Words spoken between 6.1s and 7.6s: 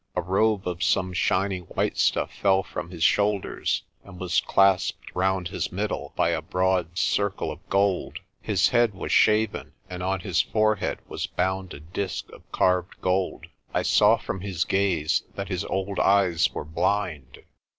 by a broad circle of